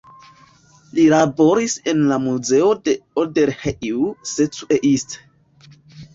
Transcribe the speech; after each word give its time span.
Li 0.99 1.03
laboris 1.13 1.75
en 1.93 2.01
la 2.13 2.17
Muzeo 2.23 2.73
de 2.89 2.97
Odorheiu 3.25 4.09
Secuiesc. 4.33 5.17